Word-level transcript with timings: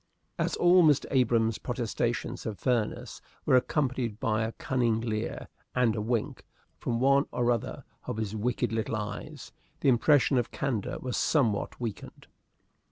As 0.39 0.55
all 0.55 0.81
Mr. 0.83 1.05
Abrahams' 1.11 1.59
protestations 1.59 2.47
of 2.47 2.57
fairness 2.57 3.21
were 3.45 3.55
accompanied 3.55 4.19
by 4.19 4.41
a 4.41 4.51
cunning 4.53 4.99
leer 4.99 5.47
and 5.75 5.95
a 5.95 6.01
wink 6.01 6.43
from 6.79 6.99
one 6.99 7.27
or 7.31 7.51
other 7.51 7.83
of 8.07 8.17
his 8.17 8.35
wicked 8.35 8.71
little 8.71 8.95
eyes, 8.95 9.51
the 9.81 9.89
impression 9.89 10.39
of 10.39 10.49
candor 10.49 10.97
was 10.97 11.17
somewhat 11.17 11.79
weakened. 11.79 12.25